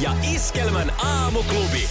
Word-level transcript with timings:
Ja 0.00 0.10
Iskelmän 0.34 0.92
aamuklubi. 1.04 1.88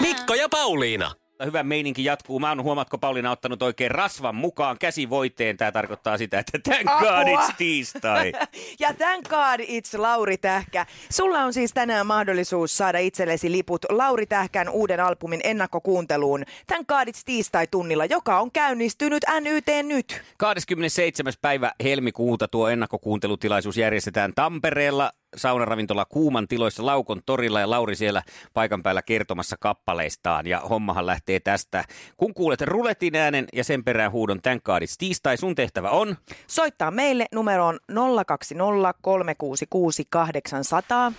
Mikko 0.00 0.34
ja 0.34 0.48
Pauliina. 0.48 1.12
Hyvä 1.44 1.62
meininki 1.62 2.04
jatkuu. 2.04 2.40
Mä 2.40 2.48
oon, 2.48 2.62
huomatko 2.62 2.98
Pauliina, 2.98 3.30
ottanut 3.30 3.62
oikein 3.62 3.90
rasvan 3.90 4.34
mukaan 4.34 4.76
käsivoiteen. 4.78 5.56
Tämä 5.56 5.72
tarkoittaa 5.72 6.18
sitä, 6.18 6.38
että 6.38 6.58
thank 6.58 7.00
God 7.00 7.28
Apua. 7.28 7.40
it's 7.40 7.54
tiistai. 7.58 8.32
Ja 8.80 8.94
thank 8.94 9.28
God 9.28 9.60
it's 9.60 9.98
Lauri 10.00 10.36
Tähkä. 10.36 10.86
Sulla 11.10 11.38
on 11.38 11.52
siis 11.52 11.72
tänään 11.72 12.06
mahdollisuus 12.06 12.76
saada 12.76 12.98
itsellesi 12.98 13.52
liput 13.52 13.84
Lauri 13.88 14.26
Tähkän 14.26 14.68
uuden 14.68 15.00
albumin 15.00 15.40
ennakkokuunteluun 15.44 16.44
Thank 16.66 16.88
God 16.88 17.08
it's 17.08 17.22
tiistai-tunnilla, 17.24 18.04
joka 18.04 18.40
on 18.40 18.50
käynnistynyt 18.52 19.22
NYT 19.40 19.66
nyt. 19.82 20.22
27. 20.36 21.32
päivä 21.42 21.72
helmikuuta 21.82 22.48
tuo 22.48 22.68
ennakkokuuntelutilaisuus 22.68 23.76
järjestetään 23.76 24.32
Tampereella 24.34 25.12
saunaravintola 25.36 26.04
Kuuman 26.04 26.48
tiloissa 26.48 26.86
Laukon 26.86 27.22
torilla 27.26 27.60
ja 27.60 27.70
Lauri 27.70 27.96
siellä 27.96 28.22
paikan 28.54 28.82
päällä 28.82 29.02
kertomassa 29.02 29.56
kappaleistaan 29.60 30.46
ja 30.46 30.60
hommahan 30.60 31.06
lähtee 31.06 31.40
tästä. 31.40 31.84
Kun 32.16 32.34
kuulet 32.34 32.60
ruletin 32.60 33.16
äänen 33.16 33.46
ja 33.52 33.64
sen 33.64 33.84
perään 33.84 34.12
huudon 34.12 34.42
Thank 34.42 34.64
God 34.64 34.82
it's 34.82 34.94
tiistai, 34.98 35.36
sun 35.36 35.54
tehtävä 35.54 35.90
on 35.90 36.16
Soittaa 36.46 36.90
meille 36.90 37.26
numeroon 37.34 37.78
020 38.26 38.94
366 39.02 40.04
800. 40.10 41.12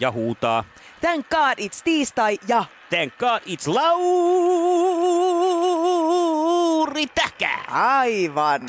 ja 0.00 0.10
huutaa 0.10 0.64
Thank 1.00 1.28
God 1.28 1.58
it's 1.60 1.80
tiistai 1.84 2.38
ja 2.48 2.64
Thank 2.90 3.16
God 3.18 3.40
it's 3.46 3.68
Lauri 6.82 7.06
Tähkä. 7.14 7.58
aivan. 7.70 8.60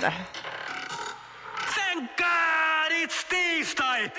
Thank 1.73 2.11
God 2.17 2.91
it's 2.91 3.25
tiistai. 3.29 4.11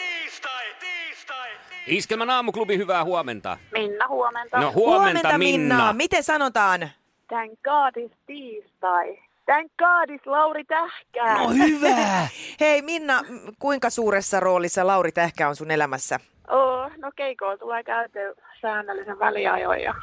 Iskelmän 1.87 2.31
aamuklubi, 2.31 2.77
hyvää 2.77 3.05
huomenta. 3.05 3.59
Minna, 3.73 4.09
huomenta. 4.09 4.61
No 4.61 4.73
huomenta, 4.73 5.39
Minna. 5.39 5.93
Miten 5.93 6.23
sanotaan? 6.23 6.81
Thank 7.29 7.59
God 7.65 8.05
is 8.05 8.11
tiistai. 8.27 9.19
Thank 9.45 9.73
God 9.79 10.11
is 10.15 10.27
Lauri 10.27 10.65
Tähkää. 10.65 11.39
No 11.39 11.49
hyvä. 11.51 11.97
Hei 12.61 12.83
Minna, 12.83 13.21
kuinka 13.59 13.91
suuressa 13.91 14.41
roolissa 14.41 14.87
Lauri 14.87 15.13
Tähkä 15.13 15.49
on 15.49 15.57
sun 15.57 15.71
elämässä? 15.71 16.21
Oh, 16.49 16.91
no 16.97 17.11
keikoon 17.17 17.59
tulee 17.59 17.85
käyty 17.85 18.19
säännöllisen 18.61 19.19
väliajoin 19.19 19.83
ja 19.83 19.95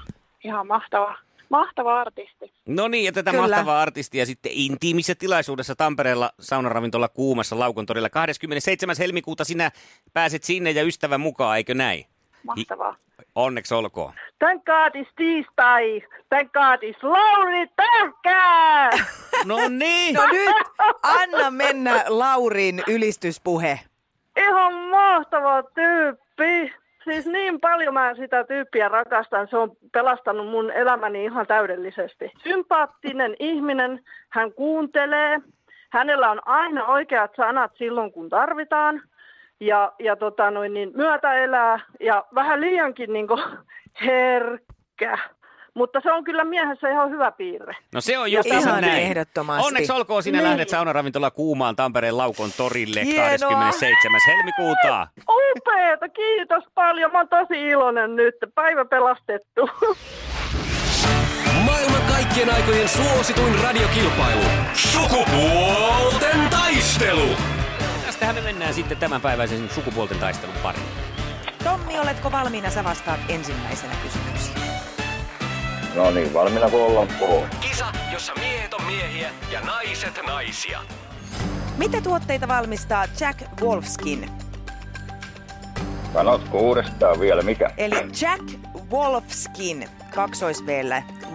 ihan 0.44 0.68
mahtava, 0.68 1.18
mahtava 1.52 2.02
artisti. 2.02 2.54
No 2.68 2.88
niin, 2.88 3.06
ja 3.06 3.12
tätä 3.12 3.32
Kyllä. 3.32 3.48
mahtavaa 3.48 3.82
artistia 3.82 4.26
sitten 4.26 4.52
intiimissä 4.56 5.16
tilaisuudessa 5.16 5.76
Tampereella 5.76 6.32
saunaravintola 6.40 7.08
Kuumassa 7.08 7.60
Laukontorilla 7.60 8.10
27. 8.10 8.96
helmikuuta 9.00 9.44
sinä 9.44 9.72
pääset 10.14 10.44
sinne 10.44 10.72
ja 10.72 10.84
ystävän 10.84 11.22
mukaan, 11.22 11.58
eikö 11.58 11.74
näin? 11.74 12.06
Mahtavaa. 12.44 12.96
Onneksi 13.36 13.74
olkoon. 13.74 14.14
Thank 14.40 14.64
God 14.66 15.02
is 15.02 15.08
tiistai. 15.16 16.02
Thank 16.30 16.52
God 16.54 16.84
is 16.84 16.95
Lauri 17.04 17.67
Tähkää. 17.76 18.90
No 19.45 19.58
niin. 19.70 20.14
No 20.16 20.26
nyt 20.32 20.56
anna 21.04 21.52
mennä 21.52 22.04
Laurin 22.08 22.84
ylistyspuhe. 22.88 23.80
ihan 24.38 24.73
mahtava 24.73 25.64
tyyppi. 25.64 26.80
Siis 27.04 27.26
niin 27.26 27.60
paljon 27.60 27.94
mä 27.94 28.16
sitä 28.16 28.44
tyyppiä 28.44 28.88
rakastan. 28.89 29.48
Se 29.48 29.58
on 29.58 29.72
pelastanut 29.92 30.48
mun 30.48 30.72
elämäni 30.72 31.23
ihan 31.23 31.48
täydellisesti. 31.48 32.32
Sympaattinen 32.44 33.36
ihminen, 33.39 34.00
hän 34.30 34.54
kuuntelee. 34.54 35.42
Hänellä 35.90 36.32
on 36.32 36.48
aina 36.48 36.86
oikeat 36.86 37.32
sanat 37.36 37.72
silloin, 37.76 38.11
kun 38.11 38.30
tarvitaan. 38.30 39.02
Ja, 39.60 39.92
ja 40.00 40.16
tota 40.16 40.52
noin, 40.52 40.73
niin 40.73 40.92
myötä 40.95 41.34
elää 41.34 41.80
ja 42.00 42.26
vähän 42.36 42.61
liiankin 42.61 43.14
niin 43.14 43.28
herkkä. 44.06 45.17
Mutta 45.76 45.99
se 46.04 46.11
on 46.11 46.23
kyllä 46.23 46.43
miehessä 46.43 46.89
ihan 46.89 47.09
hyvä 47.11 47.32
piirre. 47.32 47.76
No 47.93 48.02
se 48.02 48.17
on 48.17 48.32
just 48.32 48.45
Ihan 48.49 48.82
näin. 48.82 49.04
ehdottomasti. 49.04 49.67
Onneksi 49.67 49.92
olkoon 49.92 50.23
sinä 50.23 50.37
Niin. 50.37 50.49
lähdet 50.49 50.70
saunaravintola 50.70 51.32
Kuumaan 51.32 51.76
Tampereen 51.76 52.17
Laukon 52.17 52.49
torille 52.58 53.05
Hienoa. 53.05 53.27
27. 53.27 54.20
helmikuuta. 54.27 55.08
Upeeta, 55.30 56.10
kiitos 56.10 56.64
paljon. 56.73 57.11
Mä 57.11 57.17
oon 57.17 57.27
tosi 57.30 57.67
iloinen 57.67 58.15
nyt. 58.15 58.36
Päivä 58.55 58.86
pelastettu. 58.86 59.70
Maailman 61.65 62.02
kaikkien 62.10 62.54
aikojen 62.55 62.89
suosituin 62.89 63.60
radiokilpailu. 63.64 64.42
Sukupuolten 64.73 66.49
taistelu. 66.49 67.27
Tästähän 68.05 68.36
me 68.36 68.42
mennään 68.42 68.73
sitten 68.73 68.98
tämänpäiväisen 68.98 69.70
sukupuolten 69.70 70.20
taistelun 70.20 70.55
pariin. 70.64 70.86
Tommi, 71.64 71.99
oletko 71.99 72.31
valmiina? 72.31 72.70
Sä 72.70 72.83
vastaat 72.83 73.20
ensimmäisenä 73.30 73.93
kysymyksiin. 74.04 74.55
No 75.96 76.12
niin, 76.12 76.34
valmiina 76.34 76.70
kun 76.70 76.82
ollaan 76.82 77.08
pois. 77.20 77.50
Kisa, 77.62 77.86
jossa 78.14 78.34
miehet 78.40 78.74
on 78.74 78.86
miehiä 78.86 79.30
ja 79.52 79.62
naiset 79.62 80.20
naisia. 80.28 80.80
Mitä 81.78 82.02
tuotteita 82.02 82.48
valmistaa 82.48 83.06
Jack 83.20 83.42
Wolfskin? 83.62 84.30
Sanotko 86.14 86.58
uudestaan 86.58 87.20
vielä, 87.20 87.42
mikä? 87.42 87.72
Eli 87.78 87.96
Jack 88.22 88.44
Wolfskin, 88.92 89.90
kaksois 90.16 90.64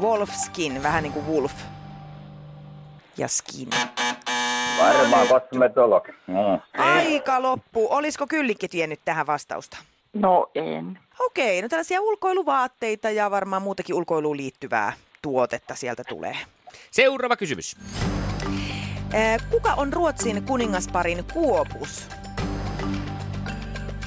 Wolfskin, 0.01 0.83
vähän 0.83 1.03
niin 1.03 1.13
kuin 1.13 1.27
Wolf. 1.27 1.53
Ja 3.17 3.29
skin. 3.29 3.71
Varmaan 4.79 5.29
kosmetologi. 5.29 6.13
Mm. 6.27 6.83
Aika 6.83 7.43
loppu. 7.43 7.87
Olisiko 7.91 8.27
Kyllikki 8.27 8.69
tiennyt 8.69 9.01
tähän 9.05 9.27
vastausta? 9.27 9.77
No 10.21 10.51
en. 10.55 10.99
Okei, 11.21 11.63
no 11.63 11.69
tällaisia 11.69 12.01
ulkoiluvaatteita 12.01 13.11
ja 13.11 13.31
varmaan 13.31 13.63
muutakin 13.63 13.95
ulkoiluun 13.95 14.37
liittyvää 14.37 14.93
tuotetta 15.23 15.75
sieltä 15.75 16.05
tulee. 16.05 16.37
Seuraava 16.91 17.37
kysymys. 17.37 17.77
Ää, 19.15 19.39
Kuka 19.51 19.75
on 19.75 19.93
Ruotsin 19.93 20.43
kuningasparin 20.43 21.25
kuopus? 21.33 22.09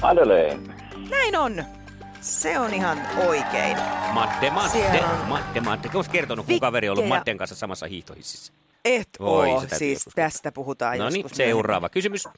Madeleine. 0.02 0.74
Näin 1.10 1.36
on. 1.36 1.64
Se 2.20 2.58
on 2.58 2.74
ihan 2.74 2.98
oikein. 3.26 3.76
Madde, 4.12 4.52
Siellä 4.72 5.08
on 5.08 5.28
Madde, 5.28 5.60
Madde. 5.60 5.88
Onko 5.94 6.10
kertonut, 6.12 6.46
kun 6.46 6.60
kaveri 6.60 6.88
on 6.88 6.98
ollut. 6.98 7.08
Madden 7.08 7.38
kanssa 7.38 7.56
samassa 7.56 7.86
hiihtohississä? 7.86 8.52
Et 8.84 9.08
Voi, 9.20 9.48
oo, 9.50 9.64
siis 9.78 10.08
tästä 10.14 10.52
puhutaan 10.52 10.98
No 10.98 11.08
niin, 11.08 11.26
seuraava 11.32 11.88
kysymys. 11.88 12.28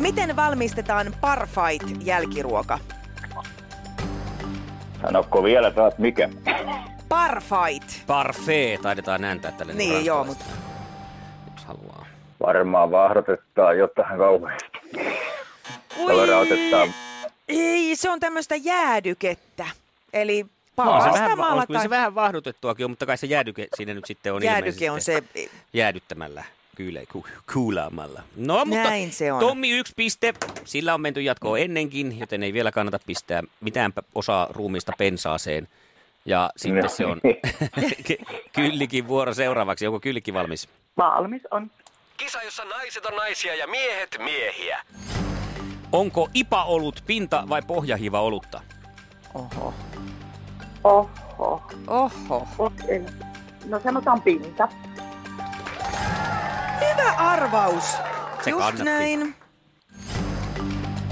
Miten 0.00 0.36
valmistetaan 0.36 1.14
Parfait 1.20 1.82
jälkiruoka? 2.00 2.78
Sanotko 5.02 5.42
vielä 5.44 5.70
taas 5.70 5.94
mikä? 5.98 6.28
Parfait. 7.08 8.02
Parfait, 8.06 8.82
taidetaan 8.82 9.24
ääntää 9.24 9.52
tälle 9.52 9.72
Niin, 9.72 10.04
joo, 10.04 10.24
ranskalaista, 10.24 10.60
Jos 11.56 11.64
haluaa. 11.64 12.06
Varmaan 12.46 12.90
vahdotetaan 12.90 13.78
jotain 13.78 14.18
kauheasti. 14.18 14.78
Otetaan 15.98 16.88
Ei, 17.48 17.96
se 17.96 18.10
on 18.10 18.20
tämmöistä 18.20 18.54
jäädykettä. 18.56 19.66
Eli 20.12 20.46
No, 20.76 20.92
on 20.92 21.02
se 21.02 21.04
vähän, 21.04 21.18
paastamalla 21.20 21.60
on, 21.60 21.66
kyllä 21.66 21.80
se 21.80 21.88
tai 21.88 21.98
vähän 21.98 22.14
vahdutettuakin, 22.14 22.90
mutta 22.90 23.06
kai 23.06 23.16
se 23.18 23.26
jäädyke 23.26 23.68
siinä 23.76 23.94
nyt 23.94 24.04
sitten 24.04 24.34
on 24.34 24.42
jäädyke 24.42 24.90
on 24.90 25.00
se, 25.00 25.22
jäädyttämällä, 25.72 26.44
kyyle, 26.76 27.06
ku, 27.12 27.26
kuulaamalla. 27.52 28.22
No, 28.36 28.64
mutta 28.64 28.82
Näin 28.88 29.12
se 29.12 29.32
on. 29.32 29.40
Tommi 29.40 29.70
yksi 29.70 29.92
piste, 29.96 30.34
sillä 30.64 30.94
on 30.94 31.00
menty 31.00 31.22
jatkoon 31.22 31.58
ennenkin, 31.58 32.18
joten 32.18 32.42
ei 32.42 32.52
vielä 32.52 32.72
kannata 32.72 32.98
pistää 33.06 33.42
mitään 33.60 33.92
osaa 34.14 34.46
ruumiista 34.50 34.92
pensaaseen. 34.98 35.68
Ja 36.24 36.50
sitten 36.56 36.90
se 36.90 37.06
on 37.06 37.20
Kyllikin 38.56 39.08
vuoro 39.08 39.34
seuraavaksi. 39.34 39.86
Onko 39.86 40.00
Kyllikki 40.00 40.34
valmis? 40.34 40.68
Valmis 40.96 41.42
on. 41.50 41.70
Kisa, 42.16 42.42
jossa 42.42 42.64
naiset 42.64 43.06
on 43.06 43.16
naisia 43.16 43.54
ja 43.54 43.66
miehet 43.66 44.16
miehiä. 44.18 44.82
Onko 45.92 46.28
IPA-olut 46.34 47.02
pinta- 47.06 47.48
vai 47.48 47.62
pohjahiva-olutta? 47.62 48.60
Oho. 49.34 49.74
Oho. 50.84 51.62
Oho. 51.86 52.48
Okei. 52.58 53.00
No 53.64 53.80
sanotaan 53.80 54.22
pinta. 54.22 54.68
Hyvä 56.92 57.12
arvaus. 57.12 57.84
Se 58.44 58.50
Just 58.50 58.58
kannatti. 58.64 58.84
näin. 58.84 59.34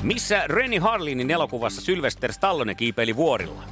Missä 0.03 0.43
Renny 0.47 0.79
Harlinin 0.79 1.31
elokuvassa 1.31 1.81
Sylvester 1.81 2.33
Stallone 2.33 2.75
kiipeili 2.75 3.17
vuorilla? 3.17 3.63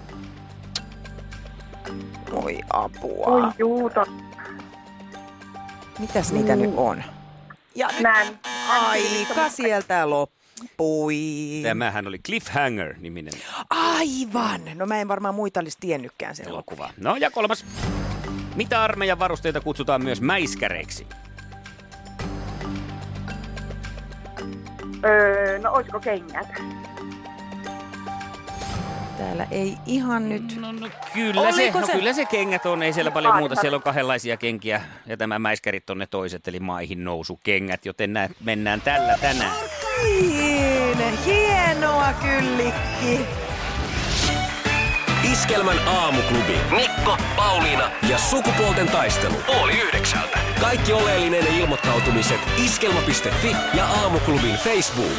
Oi 2.33 2.59
apua. 2.71 3.27
Oi 3.27 3.53
juuta. 3.59 4.07
Mitäs 5.99 6.33
niitä 6.33 6.57
nyt 6.57 6.71
on? 6.77 7.03
Ja 7.75 7.89
Näin. 8.01 8.39
aika 8.71 9.49
sieltä 9.49 10.11
loppui. 10.11 11.17
Tämähän 11.63 12.07
oli 12.07 12.19
Cliffhanger-niminen 12.19 13.33
Aivan. 13.71 14.61
No 14.75 14.87
mä 14.87 15.01
en 15.01 15.09
varmaan 15.09 15.35
muita 15.35 15.61
olisi 15.61 15.79
tiennytkään 15.81 16.37
sen 16.37 16.49
elokuva. 16.49 16.91
No 16.97 17.17
ja 17.17 17.31
kolmas. 17.31 17.65
Mitä 18.55 18.83
armeijan 18.83 19.19
varusteita 19.19 19.61
kutsutaan 19.61 20.05
myös 20.05 20.21
mäiskäreiksi? 20.21 21.07
Öö, 25.07 25.59
no 25.59 25.73
olisiko 25.73 26.01
kengät? 26.01 26.49
Täällä 29.19 29.47
ei 29.51 29.77
ihan 29.87 30.29
nyt... 30.29 30.57
No, 30.61 30.73
no 30.73 30.89
kyllä, 31.15 31.53
se, 31.53 31.71
no 31.71 31.87
se- 31.87 31.93
kyllä 31.93 32.13
se 32.13 32.25
kengät 32.25 32.67
on, 32.67 32.83
ei 32.83 32.93
siellä 32.93 33.11
paljon 33.11 33.37
muuta. 33.37 33.55
Siellä 33.55 33.77
on 33.77 33.83
kahdenlaisia 33.83 34.37
kenkiä 34.37 34.81
ja 35.07 35.17
tämä 35.17 35.39
mäiskärit 35.39 35.91
on 35.91 35.99
ne 35.99 36.07
toiset, 36.07 36.49
eli 36.49 36.61
maihin 36.61 37.05
nousu 37.05 37.41
kengät, 37.43 37.87
joten 37.87 38.13
näet, 38.13 38.31
mennään 38.45 38.81
tällä 38.81 39.19
tänään. 39.21 39.53
Niin, 40.03 40.99
hienoa 41.25 42.13
kyllikki. 42.13 43.21
Iskelmän 45.33 45.79
aamuklubi. 45.89 46.57
Mikko, 46.77 47.17
Pauliina 47.37 47.91
ja 48.11 48.19
sukupuolten 48.19 48.87
taistelu. 48.89 49.35
Oli 49.63 49.81
yhdeksältä. 49.81 50.46
Kaikki 50.61 50.93
oleellinen 50.93 51.47
ilmoittautumiset 51.47 52.41
iskelma.fi 52.65 53.57
ja 53.77 53.87
aamuklubin 53.87 54.55
Facebook. 54.55 55.13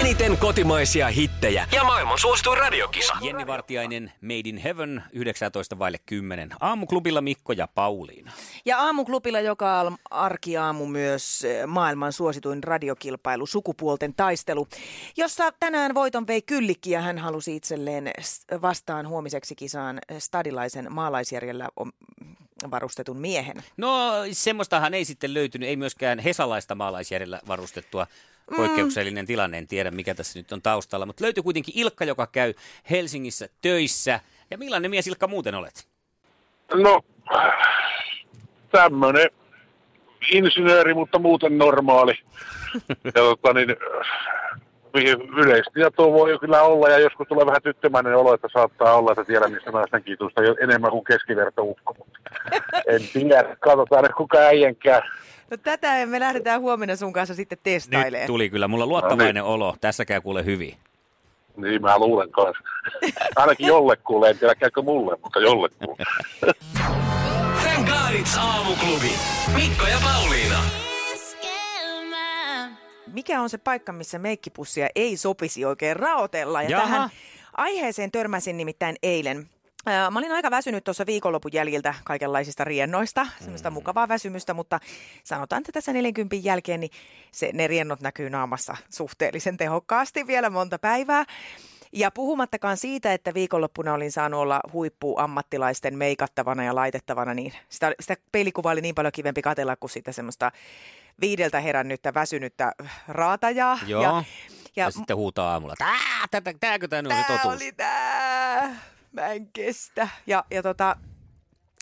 Eniten 0.00 0.38
kotimaisia 0.38 1.08
hittejä 1.08 1.68
ja 1.72 1.84
maailman 1.84 2.18
suosituin 2.18 2.58
radiokisa. 2.58 3.14
Jenni 3.20 3.46
Vartiainen, 3.46 4.12
Made 4.20 4.42
in 4.44 4.56
Heaven, 4.56 5.02
19 5.12 5.78
vaille 5.78 5.98
10. 6.06 6.50
Aamuklubilla 6.60 7.20
Mikko 7.20 7.52
ja 7.52 7.68
Pauliina. 7.74 8.32
Ja 8.64 8.78
aamuklubilla 8.78 9.40
joka 9.40 9.92
arkiaamu 10.10 10.86
myös 10.86 11.44
eh, 11.44 11.66
maailman 11.66 12.12
suosituin 12.12 12.64
radiokilpailu 12.64 13.46
Sukupuolten 13.46 14.14
taistelu, 14.14 14.68
jossa 15.16 15.52
tänään 15.60 15.94
voiton 15.94 16.26
vei 16.26 16.42
Kyllikki 16.42 16.90
ja 16.90 17.00
hän 17.00 17.18
halusi 17.18 17.56
itselleen 17.56 18.10
vastaan 18.62 19.08
huomiseksi 19.08 19.54
kisaan 19.54 19.98
stadilaisen 20.18 20.92
maalaisjärjellä 20.92 21.68
varustetun 22.70 23.16
miehen. 23.16 23.56
No 23.76 24.12
semmoistahan 24.32 24.94
ei 24.94 25.04
sitten 25.04 25.34
löytynyt, 25.34 25.68
ei 25.68 25.76
myöskään 25.76 26.18
hesalaista 26.18 26.74
maalaisjärjellä 26.74 27.40
varustettua 27.48 28.06
poikkeuksellinen 28.56 29.26
tilanne, 29.26 29.58
en 29.58 29.68
tiedä 29.68 29.90
mikä 29.90 30.14
tässä 30.14 30.38
nyt 30.38 30.52
on 30.52 30.62
taustalla, 30.62 31.06
mutta 31.06 31.24
löytyy 31.24 31.42
kuitenkin 31.42 31.78
Ilkka, 31.78 32.04
joka 32.04 32.26
käy 32.26 32.54
Helsingissä 32.90 33.48
töissä. 33.60 34.20
Ja 34.50 34.58
millainen 34.58 34.90
mies 34.90 35.06
Ilkka 35.06 35.26
muuten 35.26 35.54
olet? 35.54 35.88
No, 36.74 37.00
tämmöinen 38.70 39.30
insinööri, 40.32 40.94
mutta 40.94 41.18
muuten 41.18 41.58
normaali. 41.58 42.14
Ja 43.04 43.12
tota, 43.12 43.52
niin, 43.52 43.68
yleistietoa 45.36 46.12
voi 46.12 46.38
kyllä 46.38 46.62
olla, 46.62 46.88
ja 46.88 46.98
joskus 46.98 47.28
tulee 47.28 47.46
vähän 47.46 47.62
tyttömäinen 47.62 48.16
olo, 48.16 48.34
että 48.34 48.48
saattaa 48.52 48.94
olla, 48.94 49.12
että 49.12 49.24
tiedän 49.24 49.52
niistä 49.52 49.70
naisten 49.70 50.02
kiitusta 50.04 50.42
jo 50.42 50.54
enemmän 50.62 50.90
kuin 50.90 51.04
keskivertoukko. 51.04 51.94
Mutta 51.98 52.18
en 52.88 53.00
tiedä, 53.12 53.56
katsotaan, 53.60 54.04
että 54.04 54.16
kuka 54.16 54.38
äijänkään. 54.38 55.02
No 55.50 55.56
tätä 55.56 56.06
me 56.06 56.20
lähdetään 56.20 56.60
huomenna 56.60 56.96
sun 56.96 57.12
kanssa 57.12 57.34
sitten 57.34 57.56
Nyt 57.56 57.62
testailemaan. 57.62 58.26
tuli 58.26 58.50
kyllä, 58.50 58.68
mulla 58.68 58.84
on 58.84 58.88
luottavainen 58.88 59.44
olo. 59.44 59.76
Tässä 59.80 60.04
käy 60.04 60.20
kuule 60.20 60.44
hyvin. 60.44 60.74
Niin 61.56 61.82
mä 61.82 61.98
luulen 61.98 62.30
kanssa. 62.30 62.64
Ainakin 63.36 63.66
jollekulle, 63.66 64.30
en 64.30 64.38
tiedä 64.38 64.54
käykö 64.54 64.82
mulle, 64.82 65.16
mutta 65.22 65.40
jollekulle. 65.40 65.96
Thank 67.62 67.88
God 67.88 68.20
it's 68.20 68.38
aamuklubi. 68.40 69.12
Mikko 69.54 69.86
ja 69.86 69.98
Pauliina. 70.04 70.58
Mikä 73.14 73.40
on 73.40 73.50
se 73.50 73.58
paikka, 73.58 73.92
missä 73.92 74.18
meikkipussia 74.18 74.88
ei 74.94 75.16
sopisi 75.16 75.64
oikein 75.64 75.96
raotella? 75.96 76.62
Ja 76.62 76.70
Jaha. 76.70 76.82
tähän 76.82 77.10
aiheeseen 77.56 78.10
törmäsin 78.10 78.56
nimittäin 78.56 78.96
eilen. 79.02 79.48
Mä 80.10 80.18
olin 80.18 80.32
aika 80.32 80.50
väsynyt 80.50 80.84
tuossa 80.84 81.06
viikonlopun 81.06 81.52
jäljiltä 81.52 81.94
kaikenlaisista 82.04 82.64
riennoista, 82.64 83.26
semmoista 83.40 83.70
mukavaa 83.70 84.08
väsymystä, 84.08 84.54
mutta 84.54 84.80
sanotaan, 85.24 85.60
että 85.60 85.72
tässä 85.72 85.92
40 85.92 86.36
jälkeen 86.36 86.80
niin 86.80 86.90
se, 87.32 87.50
ne 87.52 87.66
riennot 87.66 88.00
näkyy 88.00 88.30
naamassa 88.30 88.76
suhteellisen 88.90 89.56
tehokkaasti 89.56 90.26
vielä 90.26 90.50
monta 90.50 90.78
päivää. 90.78 91.24
Ja 91.94 92.10
puhumattakaan 92.10 92.76
siitä, 92.76 93.12
että 93.12 93.34
viikonloppuna 93.34 93.94
olin 93.94 94.12
saanut 94.12 94.40
olla 94.40 94.60
huippuammattilaisten 94.72 95.98
meikattavana 95.98 96.64
ja 96.64 96.74
laitettavana, 96.74 97.34
niin 97.34 97.52
sitä, 97.68 97.92
sitä 98.00 98.16
peilikuvaa 98.32 98.72
oli 98.72 98.80
niin 98.80 98.94
paljon 98.94 99.12
kivempi 99.12 99.42
katella 99.42 99.76
kuin 99.76 99.90
sitä 99.90 100.12
semmoista 100.12 100.52
viideltä 101.20 101.60
herännyttä, 101.60 102.14
väsynyttä 102.14 102.72
raatajaa. 103.08 103.78
Joo. 103.86 104.02
Ja, 104.02 104.24
Ja, 104.76 104.84
ja, 104.84 104.90
sitten 104.90 105.16
huutaa 105.16 105.52
aamulla, 105.52 105.74
tää, 105.78 106.26
tätä, 106.30 106.54
tääkö 106.60 106.88
tää 106.88 107.02
nyt 107.02 107.08
tää 107.08 107.24
totuus? 107.24 107.54
oli 107.54 107.72
tää. 107.72 108.76
Mä 109.12 109.26
en 109.26 109.48
kestä. 109.52 110.08
Ja, 110.26 110.44
ja 110.50 110.62
tota, 110.62 110.96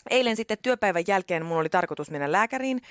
eilen 0.09 0.35
sitten 0.35 0.57
työpäivän 0.61 1.03
jälkeen 1.07 1.45
mun 1.45 1.57
oli 1.57 1.69
tarkoitus 1.69 2.11
mennä 2.11 2.31
lääkäriin. 2.31 2.81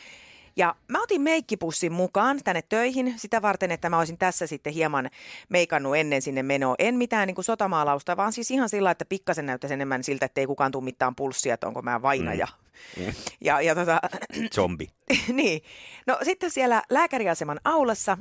Ja 0.57 0.75
mä 0.89 1.03
otin 1.03 1.23
meikkipussin 1.23 1.93
mukaan 1.93 2.41
tänne 2.45 2.63
töihin 2.63 3.15
sitä 3.17 3.43
varten, 3.43 3.71
että 3.71 3.91
mä 3.91 3.99
olisin 3.99 4.19
tässä 4.19 4.47
sitten 4.47 4.73
hieman 4.73 5.11
meikannut 5.49 5.97
ennen 5.97 6.23
sinne 6.23 6.43
menoa. 6.43 6.75
En 6.79 6.95
mitään 6.95 7.27
niin 7.27 7.35
kuin 7.35 7.45
sotamaalausta, 7.45 8.17
vaan 8.17 8.33
siis 8.33 8.51
ihan 8.51 8.69
sillä, 8.69 8.91
että 8.91 9.05
pikkasen 9.05 9.47
näyttäisi 9.47 9.75
enemmän 9.75 10.05
siltä, 10.05 10.27
että 10.27 10.41
ei 10.41 10.47
kukaan 10.47 10.73
tuu 10.73 10.81
mittaan 10.81 11.17
pulssia, 11.17 11.55
että 11.55 11.67
onko 11.67 11.83
mä 11.83 12.03
vainaja. 12.03 12.49
Mm. 12.97 13.13
Ja, 13.41 13.61
ja 13.61 13.75
tota, 13.75 14.01
Zombi. 14.55 14.91
niin. 15.33 15.63
No 16.07 16.19
sitten 16.23 16.51
siellä 16.51 16.83
lääkäriaseman 16.91 17.61
aulassa 17.65 18.19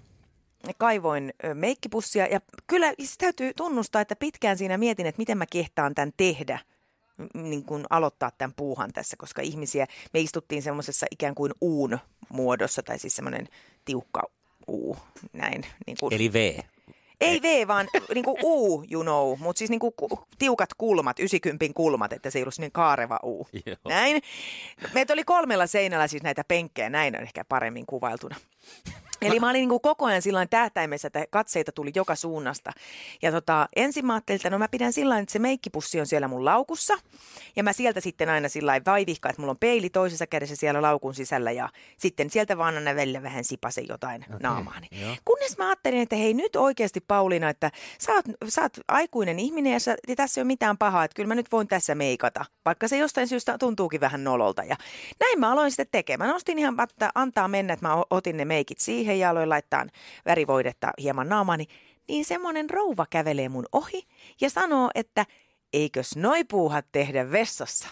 kaivoin 0.77 1.33
meikkipussia 1.53 2.27
ja 2.27 2.39
kyllä 2.67 2.93
siis 2.97 3.17
täytyy 3.17 3.53
tunnustaa, 3.53 4.01
että 4.01 4.15
pitkään 4.15 4.57
siinä 4.57 4.77
mietin, 4.77 5.05
että 5.05 5.19
miten 5.19 5.37
mä 5.37 5.45
kehtaan 5.51 5.95
tämän 5.95 6.11
tehdä 6.17 6.59
niin 7.33 7.65
kuin 7.65 7.83
aloittaa 7.89 8.31
tämän 8.37 8.53
puuhan 8.55 8.93
tässä, 8.93 9.17
koska 9.17 9.41
ihmisiä, 9.41 9.87
me 10.13 10.19
istuttiin 10.19 10.61
semmoisessa 10.61 11.05
ikään 11.11 11.35
kuin 11.35 11.51
uun 11.61 11.99
muodossa, 12.31 12.83
tai 12.83 12.99
siis 12.99 13.15
semmoinen 13.15 13.47
tiukka 13.85 14.21
uu, 14.67 14.97
näin. 15.33 15.65
Niin 15.87 15.97
kuin, 15.99 16.13
Eli 16.13 16.33
V. 16.33 16.59
ei 17.21 17.41
V, 17.41 17.67
vaan 17.67 17.87
niin 18.15 18.25
kuin 18.25 18.37
U, 18.43 18.83
you 18.91 19.03
know, 19.03 19.39
mutta 19.39 19.59
siis 19.59 19.69
niin 19.69 19.79
kuin 19.79 19.93
ku- 19.97 20.19
tiukat 20.39 20.69
kulmat, 20.77 21.19
90 21.19 21.65
kulmat, 21.75 22.13
että 22.13 22.29
se 22.29 22.39
ei 22.39 22.43
ollut 22.43 22.57
niin 22.57 22.71
kaareva 22.71 23.19
U. 23.23 23.47
Joo. 23.65 23.75
Näin. 23.87 24.21
Meitä 24.93 25.13
oli 25.13 25.23
kolmella 25.23 25.67
seinällä 25.67 26.07
siis 26.07 26.23
näitä 26.23 26.43
penkkejä, 26.47 26.89
näin 26.89 27.15
on 27.17 27.23
ehkä 27.23 27.45
paremmin 27.45 27.85
kuvailtuna. 27.85 28.35
Eli 29.21 29.39
mä 29.39 29.49
olin 29.49 29.59
niin 29.59 29.69
kuin 29.69 29.81
koko 29.81 30.05
ajan 30.05 30.21
sillä 30.21 30.45
tähtäimessä, 30.45 31.07
että 31.07 31.25
katseita 31.29 31.71
tuli 31.71 31.91
joka 31.95 32.15
suunnasta. 32.15 32.71
Ja 33.21 33.31
tota, 33.31 33.67
ensin 33.75 34.05
mä 34.05 34.13
ajattelin, 34.13 34.37
että 34.37 34.49
no 34.49 34.59
mä 34.59 34.67
pidän 34.67 34.93
sillä 34.93 35.19
että 35.19 35.33
se 35.33 35.39
meikkipussi 35.39 35.99
on 35.99 36.07
siellä 36.07 36.27
mun 36.27 36.45
laukussa. 36.45 36.93
Ja 37.55 37.63
mä 37.63 37.73
sieltä 37.73 38.01
sitten 38.01 38.29
aina 38.29 38.49
sillä 38.49 38.81
vaivihkaan, 38.85 39.29
että 39.29 39.41
mulla 39.41 39.51
on 39.51 39.57
peili 39.57 39.89
toisessa 39.89 40.27
kädessä 40.27 40.55
siellä 40.55 40.81
laukun 40.81 41.13
sisällä. 41.13 41.51
Ja 41.51 41.69
sitten 41.97 42.29
sieltä 42.29 42.57
vaan 42.57 42.75
aina 42.75 42.95
välillä 42.95 43.23
vähän 43.23 43.43
sipasen 43.43 43.85
jotain 43.89 44.25
okay, 44.25 44.39
naamaani. 44.41 44.87
joo. 44.91 45.15
Kunnes 45.25 45.57
mä 45.57 45.67
ajattelin, 45.67 46.01
että 46.01 46.15
hei 46.15 46.33
nyt 46.33 46.55
oikeasti 46.55 46.99
Pauliina, 47.07 47.49
että 47.49 47.71
sä 47.99 48.13
oot, 48.13 48.25
sä 48.47 48.61
oot 48.61 48.77
aikuinen 48.87 49.39
ihminen 49.39 49.73
ja, 49.73 49.79
sä, 49.79 49.95
ja 50.07 50.15
tässä 50.15 50.41
ei 50.41 50.43
ole 50.43 50.47
mitään 50.47 50.77
pahaa, 50.77 51.03
että 51.03 51.15
kyllä 51.15 51.27
mä 51.27 51.35
nyt 51.35 51.51
voin 51.51 51.67
tässä 51.67 51.95
meikata. 51.95 52.45
Vaikka 52.65 52.87
se 52.87 52.97
jostain 52.97 53.27
syystä 53.27 53.57
tuntuukin 53.57 54.01
vähän 54.01 54.23
nololta. 54.23 54.63
Ja 54.63 54.75
näin 55.19 55.39
mä 55.39 55.51
aloin 55.51 55.71
sitten 55.71 55.87
tekemään. 55.91 56.27
Mä 56.29 56.33
nostin 56.33 56.59
ihan 56.59 56.75
että 56.83 57.11
antaa 57.15 57.47
mennä, 57.47 57.73
että 57.73 57.87
mä 57.87 58.03
otin 58.09 58.37
ne 58.37 58.45
meikit 58.45 58.79
siihen 58.79 59.10
ja 59.19 59.29
aloin 59.29 59.49
laittaa 59.49 59.85
värivoidetta 60.25 60.91
hieman 61.01 61.29
naamaani. 61.29 61.65
Niin 62.07 62.25
semmoinen 62.25 62.69
rouva 62.69 63.05
kävelee 63.09 63.49
mun 63.49 63.65
ohi 63.71 64.03
ja 64.41 64.49
sanoo, 64.49 64.91
että 64.95 65.25
eikös 65.73 66.15
noi 66.15 66.43
puuhat 66.43 66.85
tehdä 66.91 67.31
vessassa. 67.31 67.89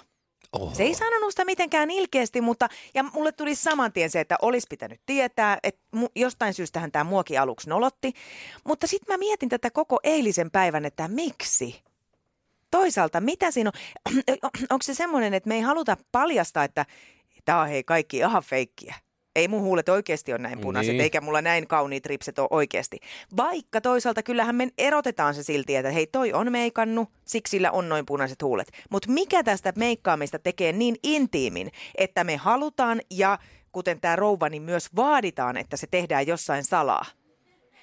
Oho. 0.54 0.76
Se 0.76 0.84
ei 0.84 0.94
sanonut 0.94 1.30
sitä 1.30 1.46
mitenkään 1.46 1.92
ilkeästi, 1.92 2.42
mutta 2.42 2.70
ja 2.94 3.04
mulle 3.04 3.32
tuli 3.32 3.56
saman 3.56 3.94
tien 3.94 4.10
se, 4.10 4.20
että 4.20 4.36
olisi 4.42 4.68
pitänyt 4.70 5.02
tietää, 5.06 5.58
että 5.64 5.82
mu- 5.96 6.12
jostain 6.16 6.54
syystähän 6.54 6.92
tämä 6.92 7.04
muoki 7.04 7.38
aluksi 7.38 7.70
nolotti. 7.70 8.14
Mutta 8.64 8.88
sitten 8.88 9.14
mä 9.14 9.18
mietin 9.18 9.50
tätä 9.50 9.72
koko 9.72 10.00
eilisen 10.04 10.52
päivän, 10.52 10.86
että 10.86 11.08
miksi? 11.08 11.84
Toisaalta, 12.72 13.22
mitä 13.22 13.52
siinä 13.52 13.72
on? 14.06 14.14
Onko 14.72 14.84
se 14.84 14.94
semmoinen, 14.94 15.34
että 15.34 15.48
me 15.48 15.56
ei 15.56 15.62
haluta 15.62 15.98
paljastaa, 16.12 16.64
että 16.64 16.86
tämä 17.46 17.62
on 17.62 17.68
hei 17.68 17.84
kaikki 17.84 18.18
ihan 18.18 18.44
feikkiä? 18.44 18.96
Ei 19.36 19.48
mun 19.48 19.62
huulet 19.62 19.90
oikeasti 19.90 20.32
ole 20.34 20.42
näin 20.42 20.60
punaiset, 20.60 20.94
Niin. 20.94 21.02
eikä 21.02 21.22
mulla 21.22 21.42
näin 21.42 21.68
kauniit 21.68 22.06
ripset 22.06 22.40
ole 22.40 22.48
oikeasti. 22.52 23.00
Vaikka 23.38 23.82
toisaalta 23.82 24.24
kyllähän 24.24 24.56
me 24.56 24.68
erotetaan 24.78 25.36
se 25.36 25.44
silti, 25.44 25.76
että 25.76 25.92
hei 25.92 26.08
toi 26.08 26.34
on 26.34 26.52
meikannut, 26.52 27.10
siksi 27.26 27.52
sillä 27.52 27.72
on 27.72 27.90
noin 27.90 28.06
punaiset 28.06 28.42
huulet. 28.42 28.68
Mutta 28.90 29.12
mikä 29.12 29.44
tästä 29.44 29.74
meikkaamista 29.76 30.40
tekee 30.40 30.72
niin 30.72 30.96
intiimin, 31.04 31.72
että 31.96 32.24
me 32.24 32.38
halutaan 32.38 33.02
ja 33.12 33.40
kuten 33.72 34.02
tämä 34.02 34.16
rouva, 34.16 34.50
niin 34.50 34.62
myös 34.62 34.96
vaaditaan, 34.96 35.58
että 35.58 35.78
se 35.78 35.88
tehdään 35.92 36.28
jossain 36.28 36.64
salaa? 36.64 37.06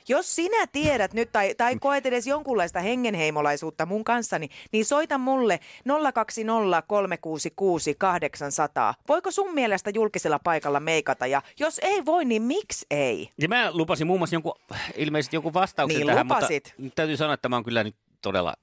Jos 0.08 0.36
sinä 0.36 0.66
tiedät 0.66 1.12
nyt 1.12 1.32
tai, 1.32 1.54
tai 1.54 1.76
koet 1.80 2.06
edes 2.06 2.26
jonkunlaista 2.26 2.80
hengenheimolaisuutta 2.80 3.86
mun 3.86 4.04
kanssani, 4.04 4.48
niin 4.72 4.84
soita 4.84 5.18
mulle 5.18 5.60
020366800. 5.88 5.92
Voiko 9.08 9.30
sun 9.30 9.54
mielestä 9.54 9.90
julkisella 9.94 10.38
paikalla 10.38 10.80
meikata 10.80 11.26
ja 11.26 11.42
jos 11.60 11.80
ei 11.82 12.04
voi, 12.04 12.24
niin 12.24 12.42
miksi 12.42 12.86
ei? 12.90 13.30
Ja 13.40 13.48
mä 13.48 13.70
lupasin 13.72 14.06
muun 14.06 14.20
muassa 14.20 14.36
jonkun, 14.36 14.54
ilmeisesti 14.96 15.36
jonkun 15.36 15.54
vastauksen 15.54 15.98
Niin, 15.98 16.06
tähän, 16.06 16.26
lupasit. 16.26 16.74
mutta 16.78 16.94
täytyy 16.96 17.16
sanoa, 17.16 17.34
että 17.34 17.48
mä 17.48 17.56
oon 17.56 17.64
kyllä 17.64 17.84
nyt 17.84 17.96
todella 18.22 18.54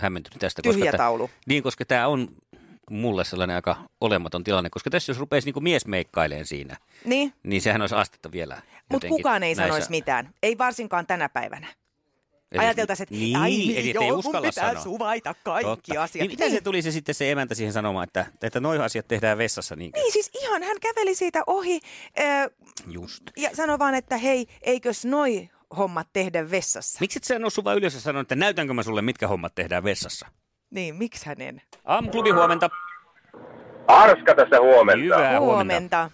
hämmentynyt 0.00 0.38
tästä. 0.38 0.62
Tyhjä 0.62 0.84
koska 0.84 0.96
taulu. 0.98 1.28
Tä, 1.28 1.34
niin, 1.46 1.62
koska 1.62 1.84
tämä 1.84 2.08
on 2.08 2.28
mulle 2.94 3.24
sellainen 3.24 3.56
aika 3.56 3.76
olematon 4.00 4.44
tilanne, 4.44 4.70
koska 4.70 4.90
tässä 4.90 5.10
jos 5.10 5.18
rupeisi 5.18 5.50
niin 5.52 5.62
mies 5.64 5.86
meikkaileen 5.86 6.46
siinä, 6.46 6.76
Niin, 7.04 7.32
niin 7.42 7.62
sehän 7.62 7.80
olisi 7.80 7.94
astetta 7.94 8.32
vielä. 8.32 8.62
mutta 8.92 9.08
kukaan 9.08 9.42
ei 9.42 9.54
näissä- 9.54 9.62
sanoisi 9.68 9.90
mitään. 9.90 10.30
Ei 10.42 10.58
varsinkaan 10.58 11.06
tänä 11.06 11.28
päivänä. 11.28 11.66
Eli- 12.52 12.60
Ajateltaisiin, 12.64 13.04
että 13.04 13.14
niin, 13.14 13.36
ai 13.36 13.54
eli 13.54 13.66
niin, 13.66 13.88
et 13.88 13.94
joo, 13.94 14.04
ei 14.04 14.12
uskalla 14.12 14.48
pitää 14.48 14.68
sanoa. 14.68 14.82
suvaita 14.82 15.34
kaikki 15.44 15.64
Totta. 15.92 16.02
asiat. 16.02 16.20
Niin, 16.22 16.30
miten 16.30 16.50
se 16.50 16.60
tuli 16.60 16.82
se 16.82 16.90
sitten 16.92 17.14
se 17.14 17.30
emäntä 17.30 17.54
siihen 17.54 17.72
sanomaan, 17.72 18.04
että, 18.04 18.26
että 18.42 18.60
noi 18.60 18.78
asiat 18.78 19.08
tehdään 19.08 19.38
vessassa 19.38 19.76
niin? 19.76 19.90
Niin 19.94 20.12
siis 20.12 20.30
ihan 20.42 20.62
hän 20.62 20.76
käveli 20.80 21.14
siitä 21.14 21.42
ohi 21.46 21.80
äh, 22.20 22.50
Just. 22.86 23.22
ja 23.36 23.50
sanoi 23.56 23.78
vaan, 23.78 23.94
että 23.94 24.16
hei, 24.16 24.46
eikös 24.62 25.04
noi 25.04 25.48
hommat 25.76 26.08
tehdä 26.12 26.50
vessassa? 26.50 26.98
Miksi 27.00 27.18
et 27.18 27.24
sä 27.24 27.38
noussut 27.38 27.64
vaan 27.64 27.76
ylös 27.76 27.94
ja 27.94 28.00
sanonut, 28.00 28.24
että 28.24 28.34
näytänkö 28.36 28.74
mä 28.74 28.82
sulle, 28.82 29.02
mitkä 29.02 29.28
hommat 29.28 29.54
tehdään 29.54 29.84
vessassa? 29.84 30.26
Niin, 30.72 30.94
miksi 30.94 31.26
hänen? 31.26 31.62
Aamuklubi 31.84 32.30
huomenta. 32.30 32.70
Arska 33.86 34.34
tässä 34.34 34.60
huomenta. 34.60 35.04
Hyvää 35.04 35.40
huomenta. 35.40 35.40
Huomenta. 35.40 36.10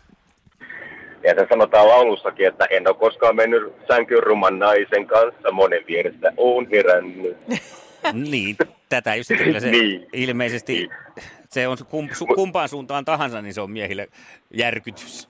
Ja 1.25 1.35
se 1.35 1.47
sanotaan 1.49 1.89
laulussakin, 1.89 2.47
että 2.47 2.65
en 2.71 2.89
ole 2.89 2.97
koskaan 2.97 3.37
mennyt 3.37 3.73
sänkyyn 3.89 4.23
ruman 4.23 4.59
naisen 4.59 5.07
kanssa, 5.07 5.51
monen 5.53 5.85
vierestä 5.87 6.33
on 6.37 6.67
herännyt. 6.71 7.37
Niin, 8.13 8.57
tätä 8.89 9.15
just, 9.15 9.31
kyllä 9.45 9.61
se 9.61 9.71
Niin. 9.71 10.07
ilmeisesti, 10.13 10.89
se 11.49 11.69
on 11.69 11.77
kum, 11.91 12.09
su, 12.13 12.27
kumpaan 12.27 12.69
suuntaan 12.69 13.05
tahansa, 13.05 13.43
niin 13.43 13.55
se 13.55 13.61
on 13.61 13.71
miehille 13.71 14.09
järkytys. 14.51 15.29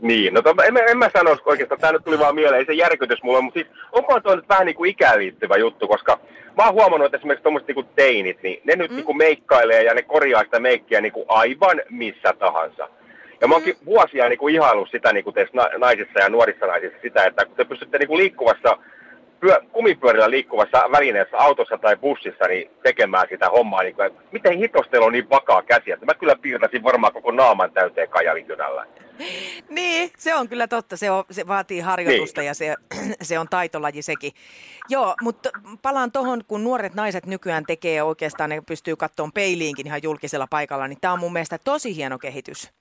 Niin, 0.00 0.34
no 0.34 0.42
to, 0.42 0.54
en, 0.66 0.72
mä- 0.72 0.80
en 0.80 0.98
mä 0.98 1.10
sano 1.16 1.36
oikeastaan, 1.46 1.80
tämä 1.80 1.92
nyt 1.92 2.04
tuli 2.04 2.18
vaan 2.18 2.34
mieleen, 2.34 2.58
ei 2.60 2.66
se 2.66 2.72
järkytys 2.72 3.22
mulle, 3.22 3.40
mutta 3.40 3.60
siis 3.60 3.72
onko 3.92 4.20
toi 4.20 4.36
nyt 4.36 4.48
vähän 4.48 4.66
niin 4.66 4.76
kuin 4.76 4.90
ikään 4.90 5.18
liittyvä 5.18 5.56
juttu, 5.56 5.88
koska 5.88 6.20
mä 6.56 6.64
oon 6.64 6.74
huomannut, 6.74 7.06
että 7.06 7.16
esimerkiksi 7.16 7.42
tuommoiset 7.42 7.68
niin 7.68 7.74
kuin 7.74 7.88
teinit, 7.96 8.42
niin 8.42 8.60
ne 8.64 8.76
nyt 8.76 8.90
mm. 8.90 8.96
niin 8.96 9.06
kuin 9.06 9.16
meikkailee 9.16 9.82
ja 9.82 9.94
ne 9.94 10.02
korjaa 10.02 10.44
sitä 10.44 10.60
meikkiä 10.60 11.00
niin 11.00 11.12
kuin 11.12 11.26
aivan 11.28 11.82
missä 11.90 12.34
tahansa. 12.38 12.88
Ja 13.40 13.48
mä 13.48 13.54
oonkin 13.54 13.76
vuosia 13.84 14.28
niin 14.28 14.38
kuin 14.38 14.54
ihaillut 14.54 14.90
sitä 14.90 15.12
niin 15.12 15.24
kuin 15.24 15.34
teissä 15.34 15.56
na- 15.56 15.78
naisissa 15.78 16.20
ja 16.20 16.28
nuorissa 16.28 16.66
naisissa 16.66 16.98
sitä, 17.02 17.24
että 17.24 17.44
kun 17.44 17.56
te 17.56 17.64
pystytte 17.64 17.98
niin 17.98 18.08
kuin 18.08 18.18
liikkuvassa, 18.18 18.78
pyö, 19.42 19.60
kumipyörillä 19.72 20.30
liikkuvassa 20.30 20.78
välineessä, 20.92 21.36
autossa 21.36 21.78
tai 21.78 21.96
bussissa, 21.96 22.44
niin 22.48 22.70
tekemään 22.82 23.26
sitä 23.30 23.48
hommaa, 23.48 23.82
niin 23.82 23.94
kuin, 23.94 24.10
miten 24.32 24.58
hitos 24.58 24.86
teillä 24.90 25.06
on 25.06 25.12
niin 25.12 25.30
vakaa 25.30 25.62
käsi, 25.62 25.90
että 25.90 26.06
mä 26.06 26.14
kyllä 26.14 26.36
piirtäisin 26.36 26.82
varmaan 26.82 27.12
koko 27.12 27.30
naaman 27.30 27.72
täyteen 27.72 28.08
kajalikynällä. 28.08 28.86
Niin, 29.68 30.10
se 30.18 30.34
on 30.34 30.48
kyllä 30.48 30.68
totta. 30.68 30.96
Se, 30.96 31.10
on, 31.10 31.24
se 31.30 31.46
vaatii 31.46 31.80
harjoitusta 31.80 32.40
Niin. 32.40 32.46
ja 32.46 32.54
se, 32.54 32.76
se 33.22 33.38
on 33.38 33.46
taitolaji 33.50 34.02
sekin. 34.02 34.32
Joo, 34.88 35.14
mutta 35.22 35.50
palaan 35.82 36.12
tuohon, 36.12 36.40
kun 36.48 36.64
nuoret 36.64 36.94
naiset 36.94 37.26
nykyään 37.26 37.64
tekee 37.66 38.02
oikeastaan, 38.02 38.50
ne 38.50 38.62
pystyy 38.66 38.96
kattoon 38.96 39.32
peiliinkin 39.32 39.86
ihan 39.86 40.02
julkisella 40.02 40.46
paikalla, 40.50 40.88
niin 40.88 40.98
tämä 41.00 41.12
on 41.12 41.20
mun 41.20 41.32
mielestä 41.32 41.58
tosi 41.64 41.96
hieno 41.96 42.18
kehitys. 42.18 42.72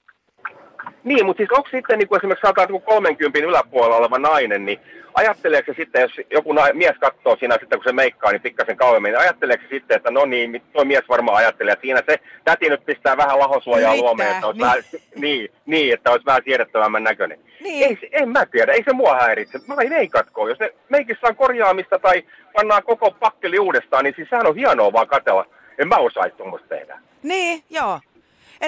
Niin, 1.03 1.25
mutta 1.25 1.37
siis 1.37 1.51
onko 1.51 1.69
sitten 1.71 1.99
niin 1.99 2.07
kuin 2.07 2.17
esimerkiksi 2.17 2.41
sanotaan 2.41 2.67
niin 2.71 2.81
30 2.81 3.39
yläpuolella 3.39 3.95
oleva 3.95 4.19
nainen, 4.19 4.65
niin 4.65 4.79
ajatteleeko 5.13 5.73
se 5.73 5.75
sitten, 5.75 6.01
jos 6.01 6.11
joku 6.31 6.53
na- 6.53 6.73
mies 6.73 6.97
katsoo 6.99 7.35
siinä 7.39 7.57
sitten, 7.59 7.79
kun 7.79 7.83
se 7.83 7.91
meikkaa, 7.91 8.31
niin 8.31 8.41
pikkasen 8.41 8.77
kauemmin, 8.77 9.11
niin 9.11 9.19
ajatteleeko 9.19 9.63
se 9.63 9.69
sitten, 9.69 9.97
että 9.97 10.11
no 10.11 10.25
niin, 10.25 10.61
tuo 10.73 10.85
mies 10.85 11.03
varmaan 11.09 11.37
ajattelee, 11.37 11.73
että 11.73 11.81
siinä 11.81 12.03
se 12.05 12.19
täti 12.45 12.69
nyt 12.69 12.85
pistää 12.85 13.17
vähän 13.17 13.39
lahosuojaa 13.39 13.95
luomeen, 13.95 14.31
että 14.31 14.47
olisi 14.47 14.61
niin. 14.61 14.67
vähän, 14.67 14.83
niin, 15.15 15.49
niin, 15.65 15.93
että 15.93 16.11
olisi 16.11 16.25
vähän 16.25 16.41
siedettävämmän 16.45 17.03
näköinen. 17.03 17.39
Niin. 17.63 17.87
Ei, 17.87 18.09
en 18.11 18.29
mä 18.29 18.45
tiedä, 18.45 18.73
ei 18.73 18.83
se 18.83 18.93
mua 18.93 19.15
häiritse. 19.15 19.59
Mä 19.67 19.75
ei 19.81 19.89
meikatko. 19.89 20.49
Jos 20.49 20.59
ne 20.59 20.73
meikissä 20.89 21.27
on 21.27 21.35
korjaamista 21.35 21.99
tai 21.99 22.23
pannaan 22.53 22.83
koko 22.83 23.11
pakkeli 23.11 23.59
uudestaan, 23.59 24.03
niin 24.03 24.13
siis 24.15 24.29
sehän 24.29 24.47
on 24.47 24.55
hienoa 24.55 24.93
vaan 24.93 25.07
katella. 25.07 25.45
En 25.77 25.87
mä 25.87 25.95
osaisi 25.95 26.35
tuommoista 26.37 26.67
tehdä. 26.67 26.99
Niin, 27.23 27.63
joo. 27.69 27.99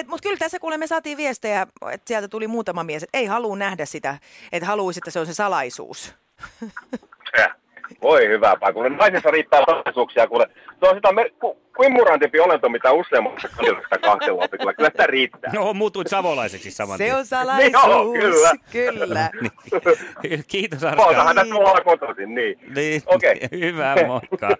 Mutta 0.06 0.22
kyllä 0.22 0.36
tässä 0.36 0.58
kuule 0.58 0.76
me 0.76 0.86
saatiin 0.86 1.16
viestejä, 1.16 1.66
että 1.92 2.08
sieltä 2.08 2.28
tuli 2.28 2.46
muutama 2.46 2.84
mies, 2.84 3.02
että 3.02 3.18
ei 3.18 3.26
halua 3.26 3.56
nähdä 3.56 3.84
sitä, 3.84 4.18
että 4.52 4.66
haluaisi, 4.66 5.00
että 5.00 5.10
se 5.10 5.20
on 5.20 5.26
se 5.26 5.34
salaisuus. 5.34 6.14
Voi 8.02 8.28
hyvä 8.28 8.56
paikka. 8.60 8.72
Kuule, 8.72 8.88
naisissa 8.88 9.30
riittää 9.30 9.60
salaisuuksia. 9.66 10.26
Kuule, 10.26 10.46
se 10.80 10.88
on 10.88 10.94
sitä 10.94 11.12
mer- 11.12 11.30
ku, 11.40 11.58
kuimurantempi 11.76 12.40
olento, 12.40 12.68
mitä 12.68 12.92
useammassa 12.92 13.48
kansallisesta 13.48 13.98
kahtelua. 13.98 14.48
Kyllä, 14.48 14.74
kyllä 14.74 14.90
sitä 14.90 15.06
riittää. 15.06 15.52
No, 15.54 15.74
muutuit 15.74 16.06
savolaiseksi 16.06 16.70
saman 16.70 16.98
Se 16.98 17.14
on 17.14 17.26
salaisuus. 17.26 17.72
Joo, 17.72 18.12
kyllä. 18.12 18.50
kyllä. 18.72 19.30
Niin. 20.22 20.44
Kiitos 20.48 20.84
Arka. 20.84 21.04
Oothan 21.04 21.36
tässä 21.36 21.54
ollaan 21.54 21.84
kotoisin, 21.84 22.34
niin. 22.34 22.58
Niin, 22.74 23.02
Okei. 23.06 23.40
hyvää 23.66 23.96
moikka. 24.06 24.56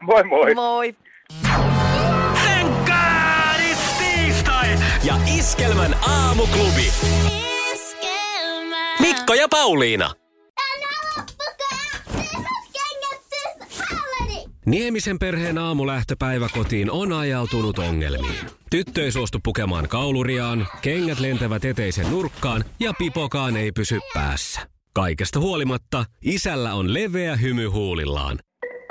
moi 0.00 0.24
moi. 0.24 0.54
Moi. 0.54 0.94
Ja 5.04 5.16
Iskelmän 5.38 5.96
aamuklubi. 6.08 6.92
Mikko 9.00 9.34
ja 9.34 9.48
Pauliina. 9.48 10.10
Niemisen 14.66 15.18
perheen 15.18 15.58
aamulähtöpäivä 15.58 16.48
kotiin 16.54 16.90
on 16.90 17.12
ajautunut 17.12 17.78
ongelmiin. 17.78 18.40
Tyttö 18.70 19.04
ei 19.04 19.12
suostu 19.12 19.38
pukemaan 19.44 19.88
kauluriaan, 19.88 20.68
kengät 20.82 21.20
lentävät 21.20 21.64
eteisen 21.64 22.10
nurkkaan 22.10 22.64
ja 22.80 22.92
pipokaan 22.98 23.56
ei 23.56 23.72
pysy 23.72 24.00
päässä. 24.14 24.60
Kaikesta 24.94 25.40
huolimatta, 25.40 26.04
isällä 26.22 26.74
on 26.74 26.94
leveä 26.94 27.36
hymy 27.36 27.66
huulillaan. 27.66 28.38